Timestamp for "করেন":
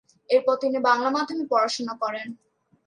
2.01-2.27